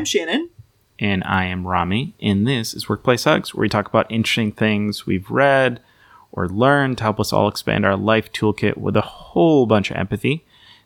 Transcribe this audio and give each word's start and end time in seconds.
I'm 0.00 0.06
Shannon. 0.06 0.48
And 0.98 1.22
I 1.24 1.44
am 1.44 1.66
Rami. 1.66 2.14
And 2.22 2.48
this 2.48 2.72
is 2.72 2.88
Workplace 2.88 3.24
Hugs, 3.24 3.54
where 3.54 3.60
we 3.60 3.68
talk 3.68 3.86
about 3.86 4.10
interesting 4.10 4.50
things 4.50 5.04
we've 5.04 5.30
read 5.30 5.82
or 6.32 6.48
learned 6.48 6.96
to 6.96 7.04
help 7.04 7.20
us 7.20 7.34
all 7.34 7.48
expand 7.48 7.84
our 7.84 7.98
life 7.98 8.32
toolkit 8.32 8.78
with 8.78 8.96
a 8.96 9.02
whole 9.02 9.66
bunch 9.66 9.90
of 9.90 9.98
empathy 9.98 10.42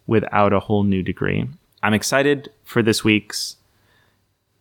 without 0.09 0.53
a 0.53 0.59
whole 0.59 0.83
new 0.83 1.01
degree. 1.01 1.49
I'm 1.81 1.95
excited 1.95 2.51
for 2.65 2.83
this 2.83 3.05
week's 3.05 3.55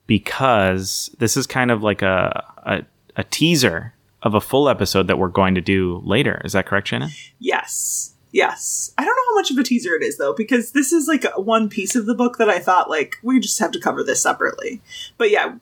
because 0.05 1.09
this 1.17 1.35
is 1.35 1.47
kind 1.47 1.71
of 1.71 1.81
like 1.81 2.03
a, 2.03 2.45
a, 2.57 2.83
a 3.15 3.23
teaser 3.23 3.95
of 4.21 4.35
a 4.35 4.39
full 4.39 4.69
episode 4.69 5.07
that 5.07 5.17
we're 5.17 5.29
going 5.29 5.55
to 5.55 5.61
do 5.61 5.99
later. 6.05 6.39
Is 6.45 6.53
that 6.53 6.67
correct, 6.67 6.89
Shannon? 6.89 7.09
Yes. 7.39 8.12
Yes. 8.33 8.91
I 8.97 9.05
don't 9.05 9.15
know 9.15 9.31
how 9.31 9.35
much 9.35 9.51
of 9.51 9.57
a 9.59 9.63
teaser 9.63 9.93
it 9.93 10.01
is 10.01 10.17
though, 10.17 10.33
because 10.33 10.71
this 10.71 10.91
is 10.91 11.07
like 11.07 11.23
one 11.37 11.69
piece 11.69 11.95
of 11.95 12.07
the 12.07 12.15
book 12.15 12.37
that 12.39 12.49
I 12.49 12.57
thought 12.59 12.89
like 12.89 13.17
we 13.21 13.39
just 13.39 13.59
have 13.59 13.71
to 13.71 13.79
cover 13.79 14.03
this 14.03 14.23
separately. 14.23 14.81
But 15.17 15.29
yeah, 15.29 15.55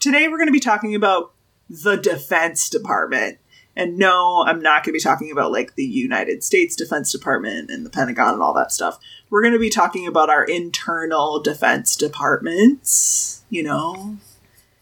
today 0.00 0.26
we're 0.26 0.36
going 0.36 0.48
to 0.48 0.52
be 0.52 0.60
talking 0.60 0.96
about 0.96 1.32
the 1.70 1.96
Defense 1.96 2.68
Department. 2.68 3.38
And 3.76 3.98
no, 3.98 4.44
I'm 4.44 4.60
not 4.60 4.82
going 4.82 4.92
to 4.92 4.98
be 4.98 5.00
talking 5.00 5.30
about 5.30 5.52
like 5.52 5.76
the 5.76 5.84
United 5.84 6.42
States 6.42 6.74
Defense 6.74 7.12
Department 7.12 7.70
and 7.70 7.86
the 7.86 7.90
Pentagon 7.90 8.34
and 8.34 8.42
all 8.42 8.54
that 8.54 8.72
stuff. 8.72 8.98
We're 9.30 9.42
going 9.42 9.52
to 9.52 9.60
be 9.60 9.70
talking 9.70 10.08
about 10.08 10.28
our 10.28 10.44
internal 10.44 11.40
defense 11.40 11.94
departments, 11.94 13.44
you 13.48 13.62
know, 13.62 14.16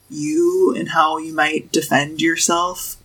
you 0.09 0.74
and 0.74 0.90
how 0.90 1.18
you 1.18 1.34
might 1.34 1.70
defend 1.70 2.23
yourself 2.23 2.96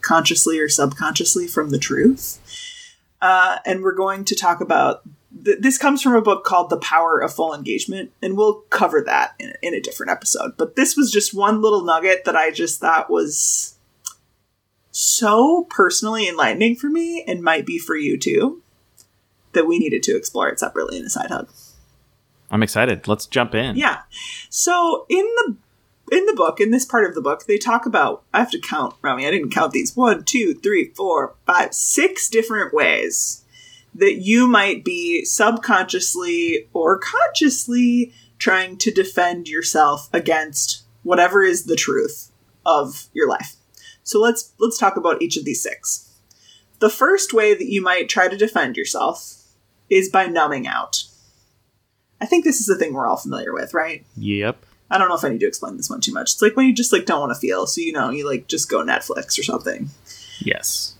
consciously 0.00 0.58
or 0.58 0.68
subconsciously 0.68 1.46
from 1.46 1.70
the 1.70 1.78
truth. 1.78 2.38
Uh, 3.22 3.58
and 3.64 3.82
we're 3.82 3.94
going 3.94 4.24
to 4.26 4.34
talk 4.34 4.60
about 4.60 5.02
th- 5.44 5.58
this 5.60 5.78
comes 5.78 6.02
from 6.02 6.14
a 6.14 6.20
book 6.20 6.44
called 6.44 6.70
The 6.70 6.76
Power 6.76 7.20
of 7.20 7.32
Full 7.32 7.54
Engagement, 7.54 8.12
and 8.20 8.36
we'll 8.36 8.62
cover 8.70 9.00
that 9.06 9.34
in, 9.38 9.54
in 9.62 9.74
a 9.74 9.80
different 9.80 10.10
episode. 10.10 10.56
But 10.58 10.76
this 10.76 10.96
was 10.96 11.10
just 11.10 11.32
one 11.32 11.62
little 11.62 11.84
nugget 11.84 12.24
that 12.24 12.36
I 12.36 12.50
just 12.50 12.80
thought 12.80 13.08
was 13.08 13.76
so 14.90 15.66
personally 15.70 16.28
enlightening 16.28 16.76
for 16.76 16.90
me 16.90 17.24
and 17.26 17.42
might 17.42 17.64
be 17.64 17.78
for 17.78 17.96
you 17.96 18.18
too 18.18 18.60
that 19.52 19.66
we 19.66 19.78
needed 19.78 20.02
to 20.02 20.16
explore 20.16 20.48
it 20.48 20.58
separately 20.58 20.98
in 20.98 21.04
a 21.04 21.10
side 21.10 21.30
hug. 21.30 21.48
I'm 22.50 22.62
excited. 22.62 23.08
Let's 23.08 23.26
jump 23.26 23.54
in. 23.54 23.76
Yeah. 23.76 24.02
So 24.50 25.06
in 25.08 25.24
the 25.24 25.56
in 26.12 26.26
the 26.26 26.34
book, 26.34 26.60
in 26.60 26.70
this 26.70 26.84
part 26.84 27.06
of 27.06 27.14
the 27.14 27.22
book, 27.22 27.46
they 27.46 27.56
talk 27.56 27.86
about 27.86 28.22
I 28.34 28.38
have 28.40 28.50
to 28.50 28.60
count, 28.60 28.94
Rami, 29.00 29.26
I 29.26 29.30
didn't 29.30 29.50
count 29.50 29.72
these. 29.72 29.96
One, 29.96 30.24
two, 30.24 30.54
three, 30.54 30.92
four, 30.94 31.34
five, 31.46 31.72
six 31.72 32.28
different 32.28 32.74
ways 32.74 33.44
that 33.94 34.16
you 34.16 34.46
might 34.46 34.84
be 34.84 35.24
subconsciously 35.24 36.68
or 36.74 36.98
consciously 36.98 38.12
trying 38.38 38.76
to 38.76 38.90
defend 38.90 39.48
yourself 39.48 40.10
against 40.12 40.84
whatever 41.02 41.42
is 41.42 41.64
the 41.64 41.76
truth 41.76 42.30
of 42.66 43.08
your 43.14 43.28
life. 43.28 43.56
So 44.04 44.20
let's 44.20 44.52
let's 44.60 44.78
talk 44.78 44.96
about 44.96 45.22
each 45.22 45.38
of 45.38 45.46
these 45.46 45.62
six. 45.62 46.10
The 46.80 46.90
first 46.90 47.32
way 47.32 47.54
that 47.54 47.70
you 47.70 47.80
might 47.80 48.10
try 48.10 48.28
to 48.28 48.36
defend 48.36 48.76
yourself 48.76 49.44
is 49.88 50.10
by 50.10 50.26
numbing 50.26 50.66
out. 50.66 51.04
I 52.20 52.26
think 52.26 52.44
this 52.44 52.60
is 52.60 52.68
a 52.68 52.76
thing 52.76 52.92
we're 52.92 53.06
all 53.06 53.16
familiar 53.16 53.54
with, 53.54 53.72
right? 53.72 54.04
Yep. 54.16 54.66
I 54.92 54.98
don't 54.98 55.08
know 55.08 55.16
if 55.16 55.24
I 55.24 55.30
need 55.30 55.40
to 55.40 55.48
explain 55.48 55.76
this 55.76 55.88
one 55.88 56.00
too 56.00 56.12
much. 56.12 56.32
It's 56.32 56.42
like 56.42 56.54
when 56.54 56.66
you 56.66 56.74
just 56.74 56.92
like 56.92 57.06
don't 57.06 57.20
want 57.20 57.32
to 57.32 57.38
feel, 57.38 57.66
so 57.66 57.80
you 57.80 57.92
know, 57.92 58.10
you 58.10 58.28
like 58.28 58.46
just 58.46 58.70
go 58.70 58.84
Netflix 58.84 59.38
or 59.38 59.42
something. 59.42 59.88
Yes. 60.40 60.94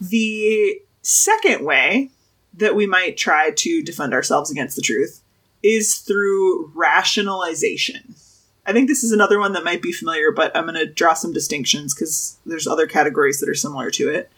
The 0.00 0.80
second 1.02 1.64
way 1.64 2.10
that 2.54 2.76
we 2.76 2.86
might 2.86 3.16
try 3.16 3.50
to 3.52 3.82
defend 3.82 4.12
ourselves 4.12 4.50
against 4.50 4.76
the 4.76 4.82
truth 4.82 5.22
is 5.62 5.96
through 5.96 6.70
rationalization. 6.74 8.14
I 8.66 8.72
think 8.72 8.86
this 8.86 9.02
is 9.02 9.12
another 9.12 9.38
one 9.38 9.54
that 9.54 9.64
might 9.64 9.80
be 9.80 9.92
familiar, 9.92 10.30
but 10.30 10.54
I'm 10.54 10.66
going 10.66 10.74
to 10.74 10.84
draw 10.84 11.14
some 11.14 11.32
distinctions 11.32 11.94
because 11.94 12.38
there's 12.44 12.66
other 12.66 12.86
categories 12.86 13.40
that 13.40 13.48
are 13.48 13.54
similar 13.54 13.90
to 13.92 14.10
it. 14.10 14.30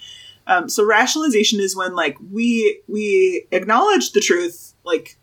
Um, 0.47 0.69
so 0.69 0.87
rationalization 0.87 1.59
is 1.61 1.77
when 1.77 1.95
like 1.95 2.17
we 2.31 2.81
we 2.87 3.47
acknowledge 3.51 4.13
the 4.13 4.21
truth, 4.21 4.75
like 4.85 5.17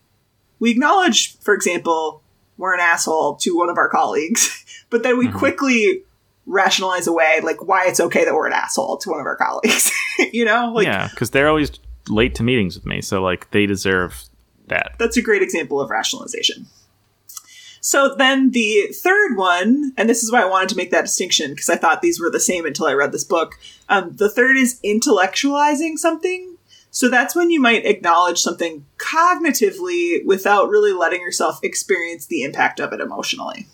we 0.58 0.70
acknowledge, 0.70 1.38
for 1.38 1.54
example, 1.54 2.22
we're 2.58 2.74
an 2.74 2.80
asshole 2.80 3.36
to 3.36 3.56
one 3.56 3.70
of 3.70 3.78
our 3.78 3.88
colleagues, 3.88 4.64
but 4.90 5.02
then 5.02 5.16
we 5.16 5.28
mm-hmm. 5.28 5.38
quickly 5.38 6.02
rationalize 6.44 7.06
away 7.06 7.40
like 7.42 7.62
why 7.66 7.86
it's 7.86 8.00
okay 8.00 8.24
that 8.24 8.34
we're 8.34 8.46
an 8.46 8.52
asshole 8.52 8.96
to 8.98 9.10
one 9.10 9.20
of 9.20 9.26
our 9.26 9.36
colleagues. 9.36 9.92
you 10.32 10.44
know, 10.44 10.72
like 10.74 10.86
yeah, 10.86 11.08
because 11.08 11.30
they're 11.30 11.48
always 11.48 11.70
late 12.08 12.34
to 12.34 12.42
meetings 12.42 12.74
with 12.74 12.84
me, 12.84 13.00
so 13.00 13.22
like 13.22 13.50
they 13.52 13.64
deserve 13.64 14.24
that. 14.66 14.92
That's 14.98 15.16
a 15.16 15.22
great 15.22 15.42
example 15.42 15.80
of 15.80 15.88
rationalization. 15.88 16.66
So 17.80 18.14
then 18.14 18.50
the 18.50 18.88
third 18.92 19.36
one, 19.36 19.92
and 19.96 20.08
this 20.08 20.22
is 20.22 20.32
why 20.32 20.42
I 20.42 20.46
wanted 20.46 20.68
to 20.70 20.76
make 20.76 20.90
that 20.90 21.06
distinction 21.06 21.52
because 21.52 21.70
I 21.70 21.76
thought 21.76 22.02
these 22.02 22.20
were 22.20 22.30
the 22.30 22.40
same 22.40 22.66
until 22.66 22.86
I 22.86 22.92
read 22.92 23.12
this 23.12 23.24
book. 23.24 23.54
Um, 23.88 24.16
the 24.16 24.28
third 24.28 24.56
is 24.56 24.80
intellectualizing 24.84 25.96
something. 25.96 26.57
So 26.90 27.08
that's 27.08 27.34
when 27.36 27.50
you 27.50 27.60
might 27.60 27.84
acknowledge 27.84 28.40
something 28.40 28.84
cognitively 28.96 30.24
without 30.24 30.68
really 30.68 30.92
letting 30.92 31.20
yourself 31.20 31.60
experience 31.62 32.26
the 32.26 32.42
impact 32.42 32.80
of 32.80 32.92
it 32.92 33.00
emotionally. 33.00 33.66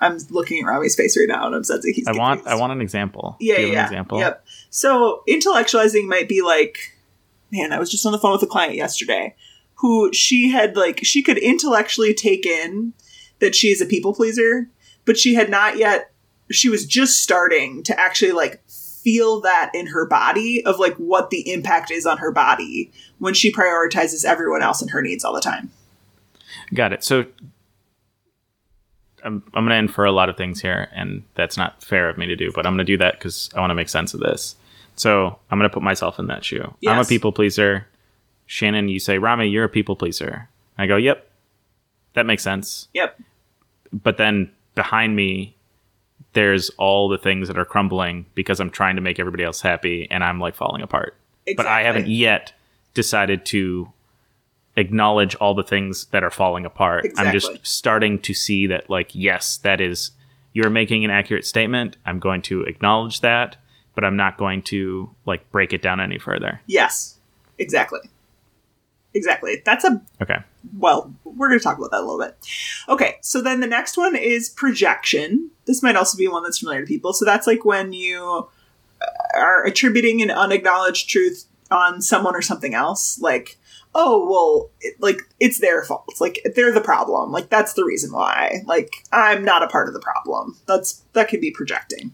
I'm 0.00 0.18
looking 0.30 0.62
at 0.62 0.66
Rami's 0.66 0.94
face 0.94 1.16
right 1.16 1.28
now 1.28 1.46
and 1.46 1.54
I'm 1.54 1.64
sensing 1.64 1.94
he's. 1.94 2.06
I 2.06 2.12
want. 2.12 2.46
I 2.46 2.54
want 2.54 2.72
an 2.72 2.80
example. 2.80 3.36
Yeah, 3.40 3.58
yeah. 3.58 3.80
An 3.80 3.84
example. 3.86 4.18
Yep. 4.18 4.44
So 4.70 5.22
intellectualizing 5.28 6.06
might 6.06 6.28
be 6.28 6.42
like, 6.42 6.94
man, 7.50 7.72
I 7.72 7.78
was 7.78 7.90
just 7.90 8.04
on 8.04 8.12
the 8.12 8.18
phone 8.18 8.32
with 8.32 8.42
a 8.42 8.46
client 8.46 8.74
yesterday, 8.74 9.34
who 9.76 10.12
she 10.12 10.50
had 10.50 10.76
like 10.76 11.00
she 11.02 11.22
could 11.22 11.38
intellectually 11.38 12.14
take 12.14 12.44
in 12.44 12.92
that 13.38 13.54
she 13.54 13.68
is 13.68 13.80
a 13.80 13.86
people 13.86 14.14
pleaser, 14.14 14.68
but 15.04 15.18
she 15.18 15.34
had 15.34 15.50
not 15.50 15.78
yet. 15.78 16.12
She 16.50 16.68
was 16.68 16.86
just 16.86 17.22
starting 17.22 17.82
to 17.84 17.98
actually 17.98 18.32
like 18.32 18.62
feel 19.06 19.40
that 19.40 19.70
in 19.72 19.86
her 19.86 20.04
body 20.04 20.66
of 20.66 20.80
like 20.80 20.96
what 20.96 21.30
the 21.30 21.52
impact 21.52 21.92
is 21.92 22.06
on 22.06 22.18
her 22.18 22.32
body 22.32 22.90
when 23.20 23.32
she 23.34 23.52
prioritizes 23.52 24.24
everyone 24.24 24.62
else 24.62 24.82
and 24.82 24.90
her 24.90 25.00
needs 25.00 25.24
all 25.24 25.32
the 25.32 25.40
time. 25.40 25.70
Got 26.74 26.92
it. 26.92 27.04
So 27.04 27.24
I'm, 29.22 29.44
I'm 29.54 29.64
going 29.64 29.68
to 29.68 29.76
infer 29.76 30.06
a 30.06 30.10
lot 30.10 30.28
of 30.28 30.36
things 30.36 30.60
here, 30.60 30.88
and 30.92 31.22
that's 31.36 31.56
not 31.56 31.84
fair 31.84 32.08
of 32.08 32.18
me 32.18 32.26
to 32.26 32.34
do, 32.34 32.50
but 32.52 32.66
I'm 32.66 32.72
going 32.72 32.84
to 32.84 32.92
do 32.92 32.98
that 32.98 33.14
because 33.14 33.48
I 33.54 33.60
want 33.60 33.70
to 33.70 33.76
make 33.76 33.88
sense 33.88 34.12
of 34.12 34.18
this. 34.18 34.56
So 34.96 35.38
I'm 35.52 35.58
going 35.58 35.70
to 35.70 35.72
put 35.72 35.84
myself 35.84 36.18
in 36.18 36.26
that 36.26 36.44
shoe. 36.44 36.74
Yes. 36.80 36.92
I'm 36.92 36.98
a 36.98 37.04
people 37.04 37.30
pleaser. 37.30 37.86
Shannon, 38.46 38.88
you 38.88 38.98
say, 38.98 39.18
Rami, 39.18 39.46
you're 39.46 39.64
a 39.64 39.68
people 39.68 39.94
pleaser. 39.94 40.48
I 40.78 40.86
go, 40.86 40.96
yep, 40.96 41.30
that 42.14 42.26
makes 42.26 42.42
sense. 42.42 42.88
Yep. 42.92 43.20
But 43.92 44.16
then 44.16 44.50
behind 44.74 45.14
me 45.14 45.55
there's 46.32 46.70
all 46.70 47.08
the 47.08 47.18
things 47.18 47.48
that 47.48 47.58
are 47.58 47.64
crumbling 47.64 48.26
because 48.34 48.60
I'm 48.60 48.70
trying 48.70 48.96
to 48.96 49.02
make 49.02 49.18
everybody 49.18 49.42
else 49.42 49.60
happy 49.60 50.06
and 50.10 50.22
I'm 50.22 50.38
like 50.38 50.54
falling 50.54 50.82
apart. 50.82 51.16
Exactly. 51.46 51.54
But 51.54 51.66
I 51.66 51.82
haven't 51.82 52.08
yet 52.08 52.52
decided 52.94 53.46
to 53.46 53.92
acknowledge 54.76 55.34
all 55.36 55.54
the 55.54 55.62
things 55.62 56.06
that 56.06 56.22
are 56.22 56.30
falling 56.30 56.66
apart. 56.66 57.06
Exactly. 57.06 57.26
I'm 57.26 57.32
just 57.32 57.66
starting 57.66 58.18
to 58.20 58.34
see 58.34 58.66
that 58.66 58.90
like 58.90 59.14
yes, 59.14 59.56
that 59.58 59.80
is 59.80 60.10
you're 60.52 60.70
making 60.70 61.04
an 61.04 61.10
accurate 61.10 61.46
statement. 61.46 61.96
I'm 62.04 62.18
going 62.18 62.42
to 62.42 62.62
acknowledge 62.62 63.20
that, 63.20 63.56
but 63.94 64.04
I'm 64.04 64.16
not 64.16 64.36
going 64.36 64.62
to 64.62 65.10
like 65.24 65.50
break 65.50 65.72
it 65.72 65.82
down 65.82 66.00
any 66.00 66.18
further. 66.18 66.60
Yes. 66.66 67.18
Exactly. 67.58 68.00
Exactly. 69.14 69.62
That's 69.64 69.84
a 69.84 70.02
Okay. 70.20 70.38
Well, 70.76 71.14
we're 71.24 71.48
going 71.48 71.58
to 71.58 71.64
talk 71.64 71.78
about 71.78 71.90
that 71.90 72.00
a 72.00 72.06
little 72.06 72.18
bit. 72.18 72.36
Okay, 72.88 73.16
so 73.20 73.40
then 73.40 73.60
the 73.60 73.66
next 73.66 73.96
one 73.96 74.16
is 74.16 74.48
projection. 74.48 75.50
This 75.66 75.82
might 75.82 75.96
also 75.96 76.16
be 76.16 76.28
one 76.28 76.42
that's 76.42 76.58
familiar 76.58 76.80
to 76.82 76.86
people. 76.86 77.12
So 77.12 77.24
that's 77.24 77.46
like 77.46 77.64
when 77.64 77.92
you 77.92 78.48
uh, 79.00 79.38
are 79.38 79.64
attributing 79.64 80.22
an 80.22 80.30
unacknowledged 80.30 81.08
truth 81.08 81.46
on 81.70 82.00
someone 82.00 82.34
or 82.34 82.42
something 82.42 82.74
else. 82.74 83.18
Like, 83.20 83.58
oh, 83.94 84.26
well, 84.28 84.70
it, 84.80 85.00
like, 85.00 85.22
it's 85.40 85.58
their 85.58 85.82
fault. 85.84 86.08
Like, 86.20 86.40
they're 86.54 86.72
the 86.72 86.80
problem. 86.80 87.32
Like, 87.32 87.48
that's 87.48 87.74
the 87.74 87.84
reason 87.84 88.12
why. 88.12 88.62
Like, 88.66 88.90
I'm 89.12 89.44
not 89.44 89.62
a 89.62 89.68
part 89.68 89.88
of 89.88 89.94
the 89.94 90.00
problem. 90.00 90.56
That's, 90.66 91.02
that 91.12 91.28
could 91.28 91.40
be 91.40 91.50
projecting 91.50 92.12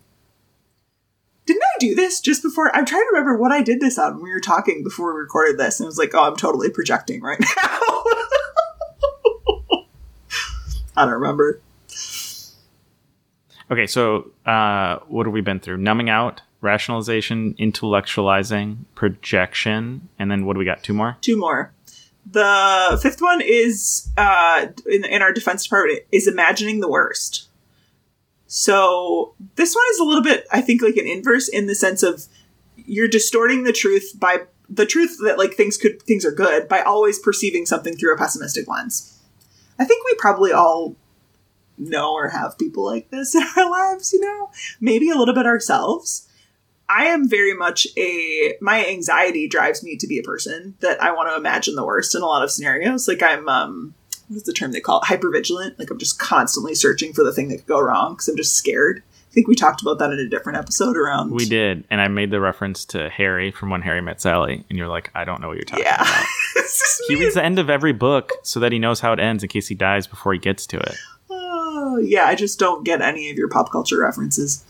didn't 1.46 1.62
I 1.62 1.78
do 1.78 1.94
this 1.94 2.20
just 2.20 2.42
before? 2.42 2.74
I'm 2.74 2.86
trying 2.86 3.02
to 3.02 3.10
remember 3.12 3.36
what 3.36 3.52
I 3.52 3.62
did 3.62 3.80
this 3.80 3.98
on. 3.98 4.22
We 4.22 4.30
were 4.30 4.40
talking 4.40 4.84
before 4.84 5.14
we 5.14 5.20
recorded 5.20 5.58
this, 5.58 5.80
and 5.80 5.86
it 5.86 5.88
was 5.88 5.98
like, 5.98 6.14
oh, 6.14 6.24
I'm 6.24 6.36
totally 6.36 6.70
projecting 6.70 7.20
right 7.20 7.40
now. 7.56 7.80
I 10.96 11.04
don't 11.04 11.14
remember. 11.14 11.60
Okay, 13.70 13.86
so 13.86 14.30
uh, 14.44 14.98
what 15.08 15.26
have 15.26 15.32
we 15.32 15.40
been 15.40 15.60
through? 15.60 15.78
Numbing 15.78 16.10
out, 16.10 16.42
rationalization, 16.60 17.54
intellectualizing, 17.54 18.84
projection, 18.94 20.08
and 20.18 20.30
then 20.30 20.44
what 20.44 20.54
do 20.54 20.58
we 20.58 20.64
got? 20.64 20.82
Two 20.82 20.92
more. 20.92 21.16
Two 21.20 21.38
more. 21.38 21.72
The 22.30 23.00
fifth 23.02 23.20
one 23.20 23.40
is 23.40 24.10
uh, 24.16 24.66
in, 24.86 25.04
in 25.04 25.22
our 25.22 25.32
defense 25.32 25.64
department 25.64 26.00
is 26.12 26.28
imagining 26.28 26.80
the 26.80 26.88
worst. 26.88 27.48
So 28.46 29.34
this 29.56 29.74
one 29.74 29.84
is 29.90 29.98
a 29.98 30.04
little 30.04 30.22
bit, 30.22 30.46
I 30.52 30.60
think, 30.60 30.82
like 30.82 30.96
an 30.96 31.06
inverse 31.06 31.48
in 31.48 31.66
the 31.66 31.74
sense 31.74 32.02
of 32.02 32.26
you're 32.76 33.08
distorting 33.08 33.64
the 33.64 33.72
truth 33.72 34.12
by 34.18 34.42
the 34.68 34.86
truth 34.86 35.18
that 35.24 35.38
like 35.38 35.54
things 35.54 35.76
could 35.76 36.02
things 36.02 36.24
are 36.24 36.32
good 36.32 36.68
by 36.68 36.80
always 36.80 37.18
perceiving 37.18 37.66
something 37.66 37.96
through 37.96 38.14
a 38.14 38.18
pessimistic 38.18 38.68
lens. 38.68 39.18
I 39.78 39.84
think 39.84 40.04
we 40.04 40.14
probably 40.14 40.52
all 40.52 40.96
know 41.78 42.12
or 42.12 42.28
have 42.28 42.58
people 42.58 42.84
like 42.84 43.10
this 43.10 43.34
in 43.34 43.42
our 43.56 43.70
lives, 43.70 44.12
you 44.12 44.20
know? 44.20 44.50
Maybe 44.80 45.10
a 45.10 45.16
little 45.16 45.34
bit 45.34 45.46
ourselves. 45.46 46.28
I 46.88 47.06
am 47.06 47.28
very 47.28 47.54
much 47.54 47.86
a 47.96 48.54
my 48.60 48.86
anxiety 48.86 49.48
drives 49.48 49.82
me 49.82 49.96
to 49.96 50.06
be 50.06 50.18
a 50.18 50.22
person 50.22 50.74
that 50.80 51.02
I 51.02 51.12
want 51.12 51.30
to 51.30 51.36
imagine 51.36 51.74
the 51.74 51.86
worst 51.86 52.14
in 52.14 52.20
a 52.20 52.26
lot 52.26 52.42
of 52.42 52.50
scenarios. 52.50 53.08
Like 53.08 53.22
I'm 53.22 53.48
um 53.48 53.94
what's 54.28 54.44
the 54.44 54.52
term 54.52 54.72
they 54.72 54.80
call 54.80 55.00
it? 55.00 55.06
Hypervigilant. 55.06 55.78
Like 55.78 55.90
I'm 55.90 55.98
just 55.98 56.18
constantly 56.18 56.74
searching 56.74 57.12
for 57.14 57.24
the 57.24 57.32
thing 57.32 57.48
that 57.48 57.58
could 57.58 57.66
go 57.66 57.80
wrong 57.80 58.14
because 58.14 58.28
I'm 58.28 58.36
just 58.36 58.56
scared. 58.56 59.02
I 59.32 59.34
think 59.34 59.48
we 59.48 59.54
talked 59.54 59.80
about 59.80 59.98
that 60.00 60.10
in 60.10 60.18
a 60.18 60.28
different 60.28 60.58
episode 60.58 60.94
around. 60.94 61.30
We 61.30 61.46
did, 61.46 61.84
and 61.88 62.02
I 62.02 62.08
made 62.08 62.30
the 62.30 62.38
reference 62.38 62.84
to 62.86 63.08
Harry 63.08 63.50
from 63.50 63.70
When 63.70 63.80
Harry 63.80 64.02
Met 64.02 64.20
Sally, 64.20 64.62
and 64.68 64.76
you're 64.76 64.88
like, 64.88 65.10
I 65.14 65.24
don't 65.24 65.40
know 65.40 65.48
what 65.48 65.56
you're 65.56 65.64
talking 65.64 65.86
yeah. 65.86 66.02
about. 66.02 66.26
he 67.08 67.14
reads 67.14 67.32
the 67.32 67.42
end 67.42 67.58
of 67.58 67.70
every 67.70 67.94
book 67.94 68.32
so 68.42 68.60
that 68.60 68.72
he 68.72 68.78
knows 68.78 69.00
how 69.00 69.14
it 69.14 69.18
ends 69.18 69.42
in 69.42 69.48
case 69.48 69.68
he 69.68 69.74
dies 69.74 70.06
before 70.06 70.34
he 70.34 70.38
gets 70.38 70.66
to 70.66 70.78
it. 70.78 70.96
Oh, 71.30 71.96
yeah, 71.96 72.26
I 72.26 72.34
just 72.34 72.58
don't 72.58 72.84
get 72.84 73.00
any 73.00 73.30
of 73.30 73.38
your 73.38 73.48
pop 73.48 73.72
culture 73.72 73.98
references. 73.98 74.66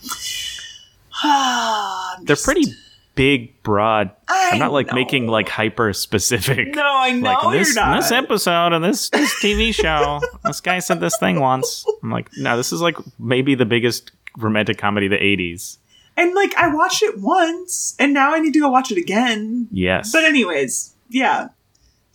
They're 2.21 2.37
pretty 2.37 2.73
big, 3.15 3.61
broad. 3.63 4.11
I 4.29 4.51
am 4.53 4.59
not 4.59 4.71
like 4.71 4.87
know. 4.87 4.93
making 4.93 5.27
like 5.27 5.49
hyper 5.49 5.91
specific. 5.91 6.73
No, 6.73 6.83
I 6.85 7.11
know 7.11 7.33
like, 7.33 7.51
this, 7.51 7.75
you're 7.75 7.83
not. 7.83 7.97
this 7.97 8.13
episode 8.13 8.71
and 8.71 8.81
this 8.81 9.09
this 9.09 9.33
TV 9.43 9.75
show, 9.75 10.21
this 10.45 10.61
guy 10.61 10.79
said 10.79 11.01
this 11.01 11.17
thing 11.17 11.41
once. 11.41 11.85
I'm 12.01 12.11
like, 12.11 12.29
no, 12.37 12.55
this 12.55 12.71
is 12.71 12.79
like 12.79 12.95
maybe 13.19 13.55
the 13.55 13.65
biggest 13.65 14.13
romantic 14.37 14.77
comedy 14.77 15.07
of 15.07 15.11
the 15.11 15.17
80s. 15.17 15.77
And 16.15 16.33
like 16.35 16.53
I 16.55 16.73
watched 16.73 17.03
it 17.03 17.19
once 17.19 17.95
and 17.99 18.13
now 18.13 18.33
I 18.33 18.39
need 18.39 18.53
to 18.53 18.59
go 18.59 18.69
watch 18.69 18.91
it 18.91 18.97
again. 18.97 19.67
Yes. 19.71 20.11
But 20.11 20.23
anyways, 20.23 20.93
yeah. 21.09 21.49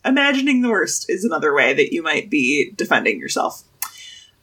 Imagining 0.05 0.61
the 0.61 0.69
worst 0.69 1.09
is 1.09 1.25
another 1.25 1.53
way 1.53 1.73
that 1.73 1.91
you 1.91 2.01
might 2.01 2.29
be 2.29 2.71
defending 2.75 3.19
yourself. 3.19 3.63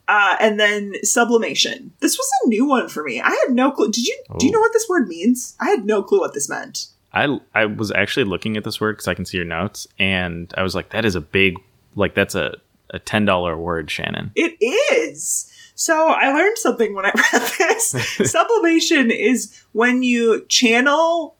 Uh, 0.08 0.36
and 0.38 0.60
then 0.60 0.92
sublimation. 1.02 1.92
This 2.00 2.16
was 2.16 2.30
a 2.44 2.48
new 2.48 2.66
one 2.66 2.88
for 2.88 3.02
me. 3.02 3.20
I 3.20 3.30
had 3.30 3.54
no 3.54 3.72
clue. 3.72 3.90
Did 3.90 4.06
you 4.06 4.22
oh. 4.30 4.38
do 4.38 4.46
you 4.46 4.52
know 4.52 4.60
what 4.60 4.72
this 4.72 4.88
word 4.88 5.08
means? 5.08 5.56
I 5.58 5.70
had 5.70 5.84
no 5.84 6.02
clue 6.02 6.20
what 6.20 6.32
this 6.32 6.48
meant. 6.48 6.86
I 7.12 7.38
I 7.54 7.66
was 7.66 7.90
actually 7.90 8.24
looking 8.24 8.56
at 8.56 8.62
this 8.62 8.80
word 8.80 8.92
because 8.92 9.08
I 9.08 9.14
can 9.14 9.24
see 9.24 9.36
your 9.36 9.46
notes, 9.46 9.88
and 9.98 10.52
I 10.56 10.62
was 10.62 10.76
like, 10.76 10.90
that 10.90 11.04
is 11.04 11.16
a 11.16 11.20
big 11.20 11.56
like 11.96 12.14
that's 12.14 12.36
a 12.36 12.54
a 12.90 13.00
ten 13.00 13.24
dollar 13.24 13.56
word, 13.56 13.90
Shannon. 13.90 14.30
It 14.36 14.56
is. 14.92 15.50
So 15.76 16.08
I 16.08 16.32
learned 16.32 16.56
something 16.56 16.94
when 16.94 17.04
I 17.04 17.12
read 17.32 17.42
this. 17.58 17.90
Sublimation 18.30 19.10
is 19.10 19.62
when 19.72 20.02
you 20.02 20.44
channel 20.48 21.36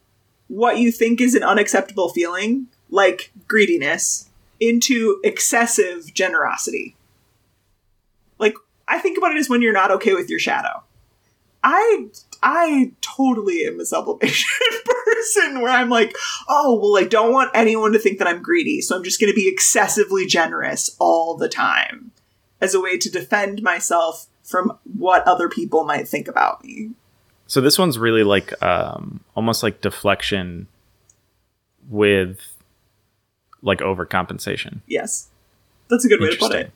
what 0.49 0.79
you 0.79 0.93
think 0.93 1.21
is 1.21 1.35
an 1.35 1.43
unacceptable 1.43 2.11
feeling, 2.11 2.67
like 2.91 3.33
greediness, 3.49 4.29
into 4.61 5.21
excessive 5.25 6.13
generosity. 6.13 6.95
Like 8.39 8.55
I 8.87 8.99
think 8.99 9.17
about 9.17 9.33
it 9.33 9.39
as 9.39 9.49
when 9.49 9.63
you're 9.63 9.73
not 9.73 9.91
okay 9.91 10.13
with 10.13 10.29
your 10.29 10.39
shadow. 10.39 10.83
I 11.65 12.07
I 12.43 12.93
totally 13.01 13.65
am 13.65 13.81
a 13.81 13.87
sublimation 13.87 14.51
person 14.85 15.63
where 15.63 15.73
I'm 15.73 15.89
like, 15.89 16.15
oh 16.47 16.79
well, 16.79 17.03
I 17.03 17.09
don't 17.09 17.33
want 17.33 17.53
anyone 17.55 17.93
to 17.93 17.99
think 17.99 18.19
that 18.19 18.29
I'm 18.29 18.43
greedy, 18.43 18.83
so 18.83 18.95
I'm 18.95 19.03
just 19.03 19.19
going 19.19 19.33
to 19.33 19.35
be 19.35 19.49
excessively 19.49 20.27
generous 20.27 20.95
all 20.99 21.39
the 21.39 21.49
time 21.49 22.13
as 22.67 22.75
a 22.75 22.81
way 22.81 22.99
to 22.99 23.09
defend 23.09 23.63
myself 23.63 24.27
from 24.43 24.77
what 24.99 25.23
other 25.27 25.49
people 25.49 25.85
might 25.85 26.09
think 26.09 26.27
about 26.27 26.65
me. 26.65 26.91
So 27.47 27.61
this 27.61 27.79
one's 27.79 27.97
really 27.97 28.25
like 28.25 28.61
um, 28.63 29.21
almost 29.37 29.63
like 29.63 29.81
deflection 29.81 30.67
with 31.89 32.41
like 33.63 33.79
overcompensation. 33.79 34.81
Yes. 34.87 35.29
That's 35.89 36.05
a 36.05 36.09
good 36.09 36.21
way 36.21 36.31
to 36.31 36.37
put 36.37 36.55
it. 36.55 36.73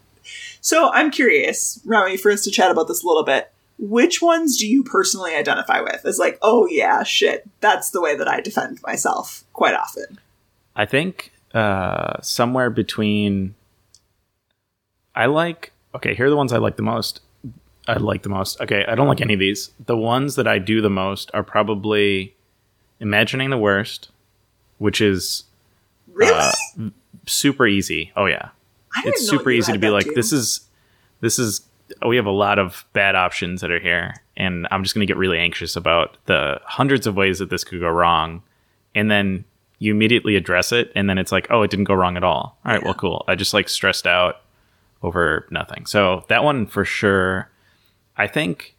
So 0.61 0.91
I'm 0.93 1.11
curious, 1.11 1.81
Rami, 1.85 2.17
for 2.17 2.31
us 2.31 2.45
to 2.45 2.51
chat 2.51 2.71
about 2.71 2.87
this 2.87 3.03
a 3.03 3.07
little 3.07 3.25
bit. 3.25 3.51
Which 3.79 4.21
ones 4.21 4.59
do 4.59 4.69
you 4.69 4.85
personally 4.85 5.35
identify 5.35 5.81
with 5.81 6.05
as 6.05 6.19
like, 6.19 6.39
oh 6.43 6.67
yeah, 6.67 7.03
shit, 7.03 7.49
that's 7.61 7.91
the 7.91 8.01
way 8.01 8.15
that 8.15 8.29
I 8.29 8.41
defend 8.41 8.81
myself 8.83 9.45
quite 9.55 9.75
often? 9.75 10.21
I 10.77 10.87
think 10.87 11.33
uh, 11.55 12.21
somewhere 12.21 12.71
between 12.71 13.55
I 15.15 15.27
like 15.27 15.73
okay, 15.95 16.15
here 16.15 16.27
are 16.27 16.31
the 16.31 16.37
ones 16.37 16.53
I 16.53 16.59
like 16.59 16.77
the 16.77 16.83
most. 16.83 17.21
I 17.89 17.95
like 17.95 18.23
the 18.23 18.29
most. 18.29 18.61
Okay, 18.61 18.85
I 18.87 18.95
don't 18.95 19.09
like 19.09 19.21
any 19.21 19.35
of 19.35 19.41
these. 19.41 19.71
The 19.85 19.97
ones 19.97 20.37
that 20.37 20.47
I 20.47 20.59
do 20.59 20.81
the 20.81 20.91
most 20.91 21.31
are 21.35 21.43
probably 21.43 22.35
imagining 23.01 23.51
the 23.51 23.59
worst, 23.59 24.11
which 24.79 25.01
is 25.01 25.45
really 26.13 26.33
uh, 26.33 26.91
super 27.27 27.67
easy. 27.67 28.13
Oh 28.17 28.27
yeah, 28.27 28.51
it's 29.05 29.29
super 29.29 29.51
easy 29.51 29.73
to 29.73 29.79
be 29.79 29.89
like, 29.89 30.05
too. 30.05 30.13
this 30.15 30.33
is 30.33 30.69
this 31.21 31.39
is. 31.39 31.63
We 32.07 32.15
have 32.15 32.27
a 32.27 32.31
lot 32.31 32.61
of 32.61 32.85
bad 32.93 33.17
options 33.17 33.63
that 33.63 33.71
are 33.73 33.81
here, 33.81 34.15
and 34.37 34.69
I'm 34.71 34.85
just 34.85 34.95
going 34.95 35.05
to 35.05 35.13
get 35.13 35.17
really 35.17 35.39
anxious 35.39 35.75
about 35.75 36.17
the 36.27 36.61
hundreds 36.65 37.09
of 37.09 37.17
ways 37.17 37.41
that 37.41 37.51
this 37.51 37.65
could 37.65 37.81
go 37.81 37.89
wrong, 37.89 38.43
and 38.95 39.11
then 39.11 39.45
you 39.81 39.93
immediately 39.93 40.37
address 40.37 40.71
it, 40.71 40.93
and 40.95 41.11
then 41.11 41.19
it's 41.19 41.33
like, 41.33 41.49
oh, 41.51 41.63
it 41.63 41.71
didn't 41.71 41.87
go 41.87 41.95
wrong 41.95 42.17
at 42.17 42.23
all. 42.23 42.57
All 42.65 42.73
right, 42.73 42.81
yeah. 42.81 42.85
well, 42.85 42.95
cool. 42.95 43.25
I 43.27 43.35
just 43.35 43.53
like 43.53 43.69
stressed 43.69 44.07
out 44.07 44.43
over 45.03 45.47
nothing. 45.51 45.87
So 45.87 46.25
that 46.29 46.45
one 46.45 46.67
for 46.67 46.85
sure. 46.85 47.51
I 48.17 48.27
think 48.27 48.75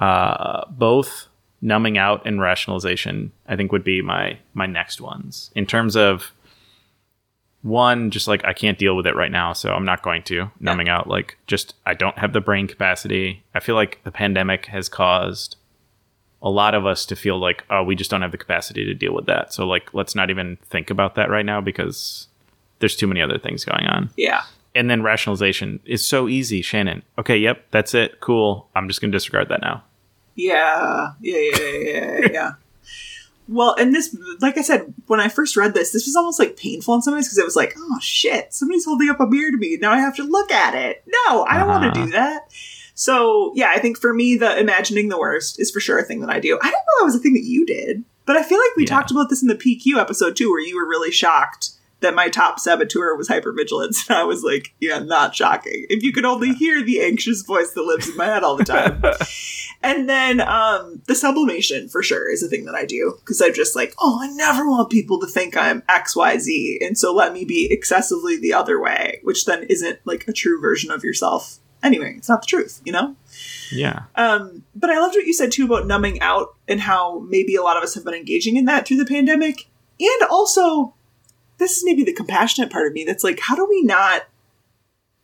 uh, 0.00 0.64
both 0.70 1.28
numbing 1.60 1.96
out 1.96 2.26
and 2.26 2.40
rationalization. 2.40 3.32
I 3.48 3.56
think 3.56 3.72
would 3.72 3.84
be 3.84 4.02
my 4.02 4.38
my 4.52 4.66
next 4.66 5.00
ones 5.00 5.50
in 5.54 5.66
terms 5.66 5.96
of 5.96 6.32
one 7.62 8.10
just 8.10 8.28
like 8.28 8.44
I 8.44 8.52
can't 8.52 8.78
deal 8.78 8.94
with 8.94 9.06
it 9.06 9.16
right 9.16 9.30
now, 9.30 9.52
so 9.52 9.72
I'm 9.72 9.86
not 9.86 10.02
going 10.02 10.22
to 10.24 10.50
numbing 10.60 10.88
yeah. 10.88 10.98
out. 10.98 11.08
Like 11.08 11.38
just 11.46 11.74
I 11.86 11.94
don't 11.94 12.18
have 12.18 12.32
the 12.32 12.40
brain 12.40 12.68
capacity. 12.68 13.42
I 13.54 13.60
feel 13.60 13.74
like 13.74 14.00
the 14.04 14.10
pandemic 14.10 14.66
has 14.66 14.88
caused 14.88 15.56
a 16.42 16.50
lot 16.50 16.74
of 16.74 16.84
us 16.84 17.06
to 17.06 17.16
feel 17.16 17.38
like 17.38 17.64
oh 17.70 17.82
we 17.82 17.94
just 17.94 18.10
don't 18.10 18.20
have 18.22 18.32
the 18.32 18.38
capacity 18.38 18.84
to 18.84 18.94
deal 18.94 19.14
with 19.14 19.26
that. 19.26 19.52
So 19.52 19.66
like 19.66 19.94
let's 19.94 20.14
not 20.14 20.28
even 20.28 20.58
think 20.66 20.90
about 20.90 21.14
that 21.14 21.30
right 21.30 21.46
now 21.46 21.60
because 21.60 22.28
there's 22.80 22.96
too 22.96 23.06
many 23.06 23.22
other 23.22 23.38
things 23.38 23.64
going 23.64 23.86
on. 23.86 24.10
Yeah 24.16 24.42
and 24.74 24.90
then 24.90 25.02
rationalization 25.02 25.80
is 25.84 26.04
so 26.04 26.28
easy, 26.28 26.62
Shannon. 26.62 27.02
Okay, 27.18 27.36
yep, 27.36 27.64
that's 27.70 27.94
it. 27.94 28.20
Cool. 28.20 28.68
I'm 28.74 28.88
just 28.88 29.00
going 29.00 29.12
to 29.12 29.16
disregard 29.16 29.48
that 29.48 29.60
now. 29.60 29.84
Yeah, 30.34 31.12
yeah, 31.20 31.38
yeah, 31.38 31.58
yeah, 31.58 32.18
yeah. 32.20 32.28
yeah. 32.32 32.50
well, 33.48 33.74
and 33.78 33.94
this, 33.94 34.16
like 34.40 34.58
I 34.58 34.62
said, 34.62 34.92
when 35.06 35.20
I 35.20 35.28
first 35.28 35.56
read 35.56 35.74
this, 35.74 35.92
this 35.92 36.06
was 36.06 36.16
almost 36.16 36.38
like 36.38 36.56
painful 36.56 36.94
in 36.94 37.02
some 37.02 37.14
ways 37.14 37.26
because 37.26 37.38
it 37.38 37.44
was 37.44 37.56
like, 37.56 37.74
oh 37.78 37.98
shit, 38.00 38.52
somebody's 38.52 38.84
holding 38.84 39.10
up 39.10 39.20
a 39.20 39.26
beer 39.26 39.50
to 39.50 39.56
me. 39.56 39.78
Now 39.80 39.92
I 39.92 40.00
have 40.00 40.16
to 40.16 40.24
look 40.24 40.50
at 40.50 40.74
it. 40.74 41.04
No, 41.06 41.44
I 41.44 41.58
don't 41.58 41.68
uh-huh. 41.68 41.80
want 41.80 41.94
to 41.94 42.04
do 42.04 42.10
that. 42.12 42.50
So 42.94 43.52
yeah, 43.54 43.70
I 43.70 43.78
think 43.78 43.98
for 43.98 44.12
me, 44.14 44.36
the 44.36 44.58
imagining 44.58 45.08
the 45.08 45.18
worst 45.18 45.60
is 45.60 45.70
for 45.70 45.80
sure 45.80 45.98
a 45.98 46.04
thing 46.04 46.20
that 46.20 46.30
I 46.30 46.40
do. 46.40 46.58
I 46.60 46.66
didn't 46.66 46.72
know 46.74 47.00
that 47.00 47.04
was 47.04 47.16
a 47.16 47.20
thing 47.20 47.34
that 47.34 47.44
you 47.44 47.66
did, 47.66 48.04
but 48.24 48.36
I 48.36 48.42
feel 48.42 48.58
like 48.58 48.76
we 48.76 48.84
yeah. 48.84 48.90
talked 48.90 49.10
about 49.10 49.30
this 49.30 49.42
in 49.42 49.48
the 49.48 49.54
PQ 49.54 50.00
episode 50.00 50.36
too, 50.36 50.50
where 50.50 50.60
you 50.60 50.76
were 50.76 50.88
really 50.88 51.10
shocked 51.10 51.70
that 52.04 52.14
my 52.14 52.28
top 52.28 52.60
saboteur 52.60 53.16
was 53.16 53.28
hypervigilance. 53.28 54.08
And 54.08 54.18
I 54.18 54.24
was 54.24 54.44
like, 54.44 54.74
yeah, 54.78 54.98
not 54.98 55.34
shocking. 55.34 55.86
If 55.88 56.02
you 56.02 56.12
could 56.12 56.26
only 56.26 56.52
hear 56.52 56.82
the 56.82 57.00
anxious 57.00 57.42
voice 57.42 57.72
that 57.72 57.82
lives 57.82 58.08
in 58.08 58.16
my 58.16 58.26
head 58.26 58.44
all 58.44 58.56
the 58.56 58.64
time. 58.64 59.02
and 59.82 60.08
then 60.08 60.40
um, 60.40 61.02
the 61.06 61.14
sublimation 61.14 61.88
for 61.88 62.02
sure 62.02 62.30
is 62.30 62.42
a 62.42 62.48
thing 62.48 62.66
that 62.66 62.74
I 62.74 62.84
do 62.84 63.16
because 63.20 63.40
I'm 63.40 63.54
just 63.54 63.74
like, 63.74 63.94
oh, 63.98 64.20
I 64.22 64.28
never 64.34 64.68
want 64.68 64.90
people 64.90 65.18
to 65.20 65.26
think 65.26 65.56
I'm 65.56 65.80
XYZ. 65.82 66.86
And 66.86 66.96
so 66.96 67.12
let 67.12 67.32
me 67.32 67.44
be 67.44 67.68
excessively 67.70 68.36
the 68.38 68.52
other 68.52 68.80
way, 68.80 69.20
which 69.22 69.46
then 69.46 69.64
isn't 69.64 69.98
like 70.04 70.28
a 70.28 70.32
true 70.32 70.60
version 70.60 70.90
of 70.90 71.02
yourself. 71.02 71.58
Anyway, 71.82 72.14
it's 72.16 72.28
not 72.28 72.42
the 72.42 72.46
truth, 72.46 72.80
you 72.84 72.92
know? 72.92 73.16
Yeah. 73.70 74.04
Um, 74.14 74.64
but 74.74 74.90
I 74.90 74.98
loved 74.98 75.14
what 75.14 75.26
you 75.26 75.34
said 75.34 75.52
too 75.52 75.66
about 75.66 75.86
numbing 75.86 76.20
out 76.20 76.54
and 76.68 76.80
how 76.80 77.20
maybe 77.28 77.56
a 77.56 77.62
lot 77.62 77.76
of 77.76 77.82
us 77.82 77.94
have 77.94 78.04
been 78.04 78.14
engaging 78.14 78.56
in 78.56 78.64
that 78.66 78.86
through 78.86 78.96
the 78.98 79.06
pandemic. 79.06 79.68
And 80.00 80.28
also 80.30 80.94
this 81.64 81.78
is 81.78 81.84
maybe 81.84 82.04
the 82.04 82.12
compassionate 82.12 82.70
part 82.70 82.86
of 82.86 82.92
me 82.92 83.04
that's 83.04 83.24
like, 83.24 83.40
how 83.40 83.56
do 83.56 83.66
we 83.68 83.82
not 83.82 84.26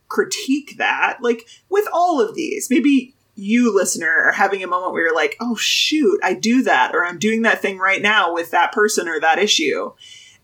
critique 0.09 0.77
that? 0.79 1.19
Like, 1.21 1.47
with 1.69 1.87
all 1.93 2.19
of 2.19 2.35
these, 2.35 2.71
maybe 2.71 3.15
you, 3.35 3.75
listener, 3.75 4.09
are 4.09 4.33
having 4.33 4.63
a 4.63 4.67
moment 4.67 4.93
where 4.93 5.03
you're 5.03 5.15
like, 5.15 5.37
oh, 5.39 5.55
shoot, 5.55 6.19
I 6.23 6.33
do 6.33 6.63
that, 6.63 6.95
or 6.95 7.05
I'm 7.05 7.19
doing 7.19 7.43
that 7.43 7.61
thing 7.61 7.79
right 7.79 8.01
now 8.01 8.33
with 8.33 8.51
that 8.53 8.73
person 8.73 9.07
or 9.07 9.21
that 9.21 9.39
issue. 9.39 9.93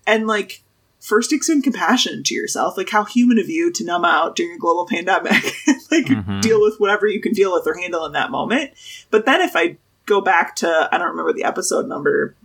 And 0.07 0.27
like, 0.27 0.63
first 1.01 1.33
extend 1.33 1.65
compassion 1.65 2.23
to 2.25 2.35
yourself. 2.35 2.77
Like, 2.77 2.91
how 2.91 3.05
human 3.05 3.39
of 3.39 3.49
you 3.49 3.73
to 3.73 3.85
numb 3.85 4.05
out 4.05 4.37
during 4.37 4.55
a 4.55 4.59
global 4.59 4.87
pandemic. 4.91 5.33
like, 5.91 6.05
mm-hmm. 6.05 6.41
deal 6.41 6.61
with 6.61 6.79
whatever 6.79 7.07
you 7.07 7.23
can 7.23 7.33
deal 7.33 7.55
with 7.55 7.67
or 7.67 7.75
handle 7.75 8.05
in 8.05 8.13
that 8.13 8.31
moment. 8.31 8.73
But 9.11 9.25
then 9.25 9.41
if 9.41 9.57
I 9.57 9.79
go 10.05 10.21
back 10.21 10.57
to, 10.57 10.91
I 10.93 10.99
don't 10.99 11.09
remember 11.09 11.33
the 11.33 11.45
episode 11.45 11.87
number 11.87 12.37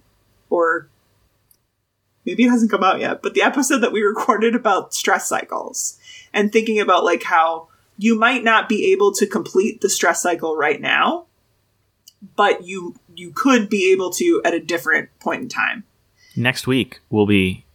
or 0.50 0.88
maybe 2.26 2.44
it 2.46 2.50
hasn't 2.50 2.72
come 2.72 2.84
out 2.84 3.00
yet, 3.00 3.22
but 3.22 3.34
the 3.34 3.42
episode 3.42 3.80
that 3.80 3.92
we 3.92 4.02
recorded 4.02 4.56
about 4.56 4.94
stress 4.94 5.28
cycles 5.28 5.98
and 6.34 6.52
thinking 6.52 6.80
about 6.80 7.04
like 7.04 7.24
how 7.24 7.68
you 7.98 8.18
might 8.18 8.44
not 8.44 8.68
be 8.68 8.92
able 8.92 9.12
to 9.14 9.28
complete 9.28 9.82
the 9.82 9.90
stress 9.90 10.22
cycle 10.22 10.56
right 10.56 10.82
now, 10.82 11.26
but 12.36 12.66
you 12.66 12.96
you 13.16 13.32
could 13.32 13.70
be 13.70 13.92
able 13.92 14.12
to 14.12 14.42
at 14.46 14.54
a 14.54 14.60
different 14.60 15.10
point 15.20 15.42
in 15.42 15.50
time. 15.50 15.84
Next 16.36 16.68
week 16.68 17.02
we'll 17.10 17.26
be 17.26 17.66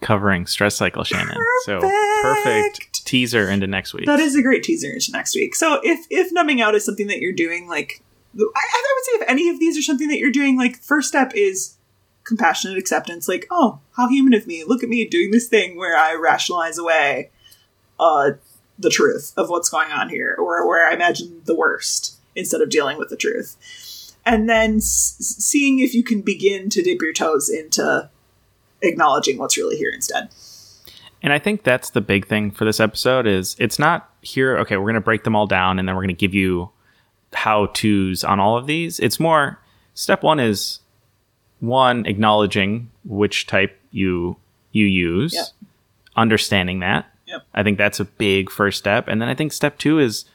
covering 0.00 0.46
stress 0.46 0.74
cycle 0.74 1.04
Shannon. 1.04 1.36
Perfect. 1.36 1.64
So 1.64 2.22
perfect 2.22 3.04
teaser 3.06 3.48
into 3.48 3.66
next 3.66 3.94
week. 3.94 4.06
That 4.06 4.20
is 4.20 4.34
a 4.36 4.42
great 4.42 4.62
teaser 4.62 4.92
into 4.92 5.12
next 5.12 5.34
week. 5.34 5.54
So 5.54 5.80
if 5.82 6.06
if 6.10 6.32
numbing 6.32 6.60
out 6.60 6.74
is 6.74 6.84
something 6.84 7.06
that 7.06 7.20
you're 7.20 7.32
doing, 7.32 7.68
like 7.68 8.02
I, 8.38 8.42
I 8.42 8.94
would 8.96 9.04
say 9.04 9.24
if 9.24 9.30
any 9.30 9.48
of 9.48 9.58
these 9.58 9.78
are 9.78 9.82
something 9.82 10.08
that 10.08 10.18
you're 10.18 10.32
doing, 10.32 10.56
like 10.58 10.78
first 10.78 11.08
step 11.08 11.32
is 11.34 11.76
compassionate 12.26 12.76
acceptance. 12.76 13.28
Like, 13.28 13.46
oh, 13.50 13.80
how 13.96 14.08
human 14.08 14.34
of 14.34 14.46
me! 14.46 14.64
Look 14.64 14.82
at 14.82 14.88
me 14.88 15.06
doing 15.06 15.30
this 15.30 15.48
thing 15.48 15.76
where 15.76 15.96
I 15.96 16.14
rationalize 16.14 16.76
away 16.76 17.30
uh, 17.98 18.32
the 18.78 18.90
truth 18.90 19.32
of 19.36 19.48
what's 19.48 19.68
going 19.68 19.90
on 19.92 20.10
here, 20.10 20.34
or 20.38 20.66
where 20.66 20.86
I 20.86 20.94
imagine 20.94 21.40
the 21.44 21.54
worst 21.54 22.16
instead 22.34 22.60
of 22.60 22.68
dealing 22.68 22.98
with 22.98 23.08
the 23.08 23.16
truth. 23.16 23.56
And 24.26 24.48
then 24.48 24.76
s- 24.76 25.16
seeing 25.18 25.78
if 25.78 25.94
you 25.94 26.02
can 26.02 26.20
begin 26.20 26.68
to 26.70 26.82
dip 26.82 27.00
your 27.00 27.12
toes 27.12 27.48
into 27.48 28.10
acknowledging 28.82 29.38
what's 29.38 29.56
really 29.56 29.76
here 29.76 29.90
instead. 29.94 30.28
And 31.22 31.32
I 31.32 31.38
think 31.38 31.64
that's 31.64 31.90
the 31.90 32.00
big 32.00 32.26
thing 32.26 32.50
for 32.50 32.64
this 32.64 32.78
episode 32.78 33.26
is 33.26 33.56
it's 33.58 33.78
not 33.78 34.10
here, 34.20 34.58
okay, 34.58 34.76
we're 34.76 34.84
going 34.84 34.94
to 34.94 35.00
break 35.00 35.24
them 35.24 35.34
all 35.34 35.46
down 35.46 35.78
and 35.78 35.88
then 35.88 35.96
we're 35.96 36.02
going 36.02 36.08
to 36.08 36.14
give 36.14 36.34
you 36.34 36.70
how 37.32 37.66
to's 37.66 38.22
on 38.24 38.38
all 38.38 38.56
of 38.56 38.66
these. 38.66 39.00
It's 39.00 39.18
more 39.18 39.58
step 39.94 40.22
1 40.22 40.40
is 40.40 40.80
one 41.60 42.06
acknowledging 42.06 42.90
which 43.04 43.46
type 43.46 43.78
you 43.90 44.36
you 44.72 44.84
use, 44.86 45.32
Yep. 45.34 45.46
understanding 46.16 46.80
that. 46.80 47.06
Yep. 47.26 47.42
I 47.54 47.62
think 47.62 47.78
that's 47.78 47.98
a 48.00 48.04
big 48.04 48.50
first 48.50 48.78
step. 48.78 49.08
And 49.08 49.20
then 49.22 49.28
I 49.28 49.34
think 49.34 49.52
step 49.52 49.78
2 49.78 49.98
is 49.98 50.26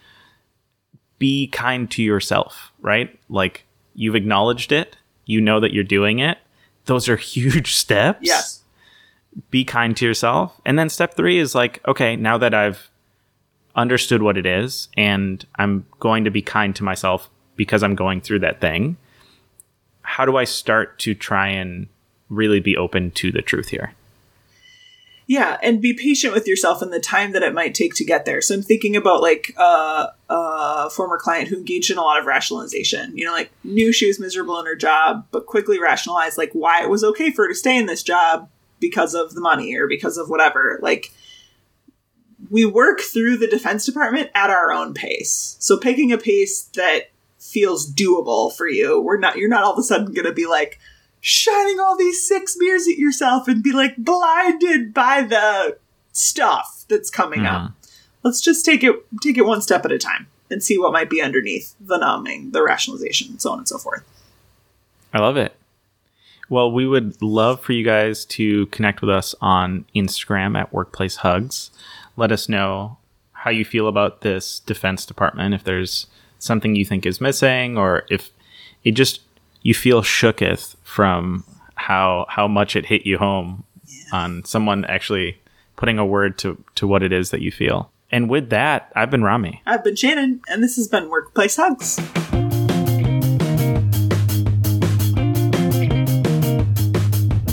be 1.20 1.48
kind 1.48 1.90
to 1.92 2.02
yourself, 2.04 2.72
right? 2.82 3.18
Like 3.30 3.66
you've 3.94 4.16
acknowledged 4.16 4.72
it, 4.72 4.98
you 5.26 5.40
know 5.42 5.60
that 5.60 5.74
you're 5.74 5.84
doing 5.84 6.20
it. 6.20 6.38
Those 6.86 7.08
are 7.08 7.16
huge 7.36 7.76
steps 7.76 8.20
Yes. 8.22 8.64
be 9.52 9.64
kind 9.64 9.96
to 9.98 10.06
yourself. 10.06 10.60
And 10.66 10.78
then 10.80 10.90
step 10.90 11.14
three 11.16 11.38
is 11.38 11.54
like, 11.54 11.80
okay, 11.88 12.16
now 12.16 12.38
that 12.40 12.54
I've 12.54 12.90
understood 13.76 14.22
what 14.22 14.38
it 14.38 14.46
is 14.46 14.90
and 14.98 15.46
I'm 15.56 15.86
going 16.00 16.24
to 16.26 16.32
be 16.32 16.42
kind 16.42 16.76
to 16.76 16.84
myself 16.84 17.30
because 17.56 17.84
I'm 17.84 17.96
going 17.96 18.20
through 18.22 18.40
that 18.40 18.60
thing, 18.60 18.98
how 20.12 20.26
do 20.26 20.36
I 20.36 20.44
start 20.44 21.00
to 21.00 21.16
try 21.16 21.48
and 21.48 21.88
really 22.30 22.60
be 22.60 22.76
open 22.76 23.12
to 23.12 23.32
the 23.32 23.42
truth 23.42 23.70
here? 23.70 23.94
Yeah, 25.26 25.58
and 25.64 25.82
be 25.82 25.94
patient 25.94 26.34
with 26.34 26.48
yourself 26.48 26.82
and 26.82 26.92
the 26.92 27.00
time 27.00 27.32
that 27.32 27.44
it 27.44 27.54
might 27.54 27.74
take 27.74 27.94
to 27.96 28.04
get 28.04 28.26
there. 28.26 28.42
So 28.42 28.54
I'm 28.54 28.62
thinking 28.62 28.98
about 28.98 29.22
like 29.22 29.54
uh, 29.56 30.08
a 30.30 30.90
former 30.90 31.18
client 31.18 31.48
who 31.48 31.56
engaged 31.56 31.90
in 31.90 31.98
a 31.98 32.02
lot 32.02 32.20
of 32.20 32.26
rationalization. 32.26 33.16
You 33.18 33.26
know, 33.26 33.32
like 33.32 33.52
knew 33.64 33.94
she 33.94 34.06
was 34.06 34.20
miserable 34.20 34.60
in 34.60 34.66
her 34.66 34.76
job, 34.76 35.26
but 35.32 35.46
quickly 35.46 35.80
rationalized 35.80 36.38
like 36.38 36.52
why 36.52 36.84
it 36.84 36.90
was 36.90 37.06
okay 37.06 37.32
for 37.32 37.44
her 37.44 37.50
to 37.50 37.56
stay 37.56 37.78
in 37.78 37.86
this 37.86 38.04
job 38.04 38.50
because 38.82 39.14
of 39.14 39.34
the 39.34 39.40
money 39.40 39.74
or 39.76 39.88
because 39.88 40.18
of 40.18 40.30
whatever. 40.30 40.78
Like 40.82 41.14
we 42.50 42.66
work 42.66 43.00
through 43.00 43.38
the 43.38 43.48
defense 43.48 43.86
department 43.86 44.30
at 44.36 44.50
our 44.50 44.74
own 44.74 44.94
pace. 44.94 45.56
So 45.60 45.78
picking 45.78 46.12
a 46.12 46.18
pace 46.18 46.64
that 46.76 47.12
feels 47.42 47.92
doable 47.92 48.54
for 48.56 48.68
you. 48.68 49.02
We're 49.02 49.18
not 49.18 49.38
you're 49.38 49.50
not 49.50 49.64
all 49.64 49.74
of 49.74 49.80
a 49.80 49.84
sudden 49.84 50.14
going 50.14 50.26
to 50.26 50.34
be 50.34 50.46
like 50.46 50.80
shining 51.20 51.80
all 51.80 51.98
these 51.98 52.26
six 52.26 52.56
mirrors 52.58 52.88
at 52.88 52.98
yourself 52.98 53.48
and 53.48 53.64
be 53.64 53.72
like 53.72 53.98
blinded 53.98 54.94
by 54.94 55.24
the 55.24 55.78
stuff 56.12 56.86
that's 56.88 57.10
coming 57.10 57.46
up. 57.46 57.62
Mm-hmm. 57.62 57.74
Let's 58.24 58.42
just 58.42 58.64
take 58.64 58.84
it 58.84 58.96
take 59.22 59.38
it 59.38 59.46
one 59.46 59.62
step 59.62 59.86
at 59.86 59.92
a 59.92 59.98
time 59.98 60.28
and 60.50 60.64
see 60.64 60.78
what 60.78 60.94
might 60.94 61.10
be 61.10 61.22
underneath 61.22 61.76
the 61.80 61.98
numbing, 61.98 62.52
the 62.52 62.64
rationalization, 62.64 63.40
so 63.40 63.52
on 63.52 63.60
and 63.60 63.68
so 63.68 63.78
forth. 63.78 64.04
I 65.14 65.20
love 65.20 65.38
it. 65.38 65.56
Well, 66.50 66.72
we 66.72 66.86
would 66.86 67.22
love 67.22 67.62
for 67.62 67.72
you 67.72 67.84
guys 67.84 68.26
to 68.26 68.66
connect 68.68 69.02
with 69.02 69.10
us 69.10 69.34
on 69.40 69.86
Instagram 69.96 70.60
at 70.60 70.74
Workplace 70.74 71.18
Hugs. 71.18 71.72
Let 72.18 72.32
us 72.32 72.50
know 72.50 72.98
how 73.32 73.52
you 73.52 73.64
feel 73.64 73.88
about 73.88 74.22
this 74.22 74.60
defense 74.60 75.06
department, 75.06 75.54
if 75.54 75.64
there's 75.64 76.08
something 76.42 76.76
you 76.76 76.84
think 76.84 77.06
is 77.06 77.22
missing, 77.22 77.78
or 77.78 78.04
if 78.10 78.32
it 78.84 78.92
just 78.92 79.22
you 79.62 79.74
feel 79.74 80.02
shooketh 80.02 80.76
from 80.84 81.44
how 81.76 82.26
how 82.30 82.48
much 82.48 82.76
it 82.76 82.86
hit 82.88 83.06
you 83.06 83.18
home 83.18 83.64
on 84.12 84.44
someone 84.44 84.84
actually 84.86 85.40
putting 85.76 85.98
a 85.98 86.06
word 86.06 86.38
to 86.40 86.62
to 86.76 86.88
what 86.88 87.04
it 87.04 87.12
is 87.12 87.30
that 87.30 87.42
you 87.42 87.52
feel. 87.52 87.92
And 88.12 88.30
with 88.30 88.50
that, 88.50 88.92
I've 88.96 89.10
been 89.10 89.24
Rami. 89.24 89.62
I've 89.66 89.84
been 89.84 89.96
Shannon, 89.96 90.42
and 90.50 90.62
this 90.62 90.76
has 90.76 90.88
been 90.88 91.10
Workplace 91.10 91.56
Hugs. 91.56 91.98